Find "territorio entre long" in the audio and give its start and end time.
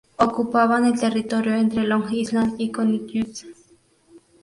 0.99-2.11